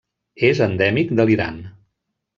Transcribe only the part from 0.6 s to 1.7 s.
endèmic de l'Iran.